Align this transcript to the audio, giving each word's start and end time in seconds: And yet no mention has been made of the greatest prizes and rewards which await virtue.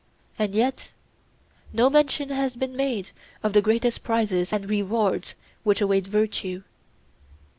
And 0.39 0.55
yet 0.55 0.93
no 1.73 1.87
mention 1.87 2.29
has 2.29 2.55
been 2.55 2.75
made 2.75 3.09
of 3.43 3.53
the 3.53 3.61
greatest 3.61 4.01
prizes 4.03 4.51
and 4.51 4.67
rewards 4.67 5.35
which 5.61 5.79
await 5.79 6.07
virtue. 6.07 6.63